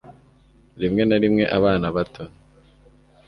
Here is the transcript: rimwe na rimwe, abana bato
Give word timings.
rimwe 0.81 1.01
na 1.09 1.17
rimwe, 1.23 1.43
abana 1.57 1.87
bato 1.95 2.23